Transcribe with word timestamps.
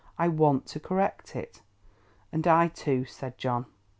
I 0.17 0.29
want 0.29 0.65
to 0.65 0.79
correct 0.79 1.35
it." 1.35 1.61
"And 2.31 2.47
I, 2.47 2.69
too," 2.69 3.05
said 3.05 3.37
John. 3.37 3.67